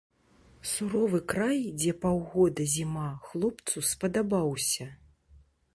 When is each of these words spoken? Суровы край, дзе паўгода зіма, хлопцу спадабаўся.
Суровы 0.69 1.19
край, 1.33 1.59
дзе 1.83 1.93
паўгода 2.07 2.67
зіма, 2.75 3.07
хлопцу 3.27 3.77
спадабаўся. 3.93 4.93